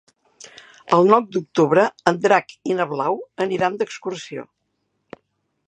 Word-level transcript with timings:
El 0.95 1.09
nou 1.11 1.27
d'octubre 1.35 1.83
en 2.11 2.17
Drac 2.23 2.55
i 2.71 2.77
na 2.79 2.87
Blau 2.95 3.21
aniran 3.47 3.77
d'excursió. 3.83 4.47